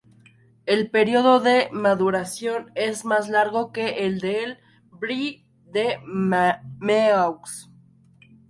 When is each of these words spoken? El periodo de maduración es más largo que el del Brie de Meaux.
El 0.65 0.89
periodo 0.89 1.39
de 1.41 1.69
maduración 1.71 2.71
es 2.73 3.05
más 3.05 3.29
largo 3.29 3.71
que 3.71 4.07
el 4.07 4.19
del 4.19 4.57
Brie 4.91 5.45
de 5.67 5.99
Meaux. 6.07 7.69